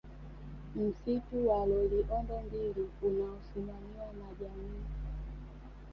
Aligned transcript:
Msitu 0.75 1.47
wa 1.49 1.65
Loliondo 1.65 2.41
mbili 2.47 2.89
unaosimamiwa 3.01 4.05
na 4.13 4.35
jamii 4.45 4.83